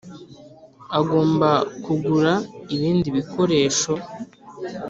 agomba 0.99 1.49
kugura 1.83 2.33
ibindi 2.75 3.07
bikoresho 3.17 3.91